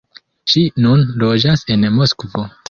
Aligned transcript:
Ŝi 0.53 0.63
nun 0.85 1.03
loĝas 1.25 1.65
en 1.77 1.87
Moskvo. 1.99 2.49